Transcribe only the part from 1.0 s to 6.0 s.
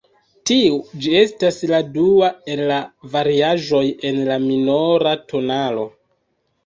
ĉi estas la dua el la variaĵoj en la minora tonalo.